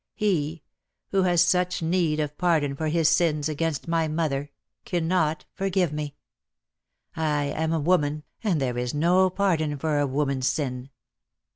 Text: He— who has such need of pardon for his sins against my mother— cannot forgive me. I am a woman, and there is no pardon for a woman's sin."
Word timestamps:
He— 0.15 0.63
who 1.11 1.21
has 1.21 1.43
such 1.43 1.83
need 1.83 2.19
of 2.19 2.35
pardon 2.35 2.75
for 2.75 2.87
his 2.87 3.07
sins 3.07 3.47
against 3.47 3.87
my 3.87 4.07
mother— 4.07 4.49
cannot 4.83 5.45
forgive 5.53 5.93
me. 5.93 6.15
I 7.15 7.43
am 7.43 7.71
a 7.71 7.79
woman, 7.79 8.23
and 8.43 8.59
there 8.59 8.79
is 8.79 8.95
no 8.95 9.29
pardon 9.29 9.77
for 9.77 9.99
a 9.99 10.07
woman's 10.07 10.47
sin." 10.47 10.89